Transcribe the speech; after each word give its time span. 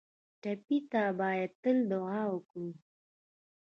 ټپي 0.41 0.77
ته 0.91 1.01
باید 1.19 1.51
تل 1.63 1.77
دعا 1.91 2.21
وکړو 2.33 2.69